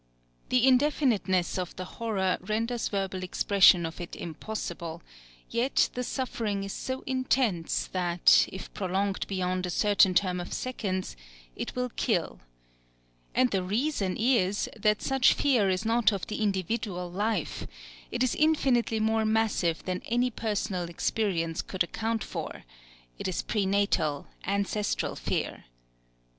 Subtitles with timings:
[0.49, 5.03] The indefiniteness of the horror renders verbal expression of it impossible;
[5.47, 11.15] yet the suffering is so intense that, if prolonged beyond a certain term of seconds,
[11.55, 12.39] it will kill.
[13.35, 17.67] And the reason is that such fear is not of the individual life:
[18.09, 22.63] it is infinitely more massive than any personal experience could account for;
[23.19, 25.65] it is prenatal, ancestral fear.